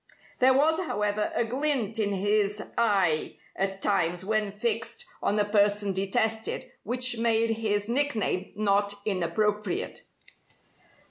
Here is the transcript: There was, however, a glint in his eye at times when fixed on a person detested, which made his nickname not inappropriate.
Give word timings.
There 0.39 0.55
was, 0.55 0.79
however, 0.79 1.31
a 1.35 1.45
glint 1.45 1.99
in 1.99 2.11
his 2.11 2.63
eye 2.75 3.37
at 3.55 3.83
times 3.83 4.25
when 4.25 4.51
fixed 4.51 5.05
on 5.21 5.37
a 5.37 5.45
person 5.47 5.93
detested, 5.93 6.65
which 6.83 7.19
made 7.19 7.51
his 7.51 7.87
nickname 7.87 8.51
not 8.55 8.95
inappropriate. 9.05 10.05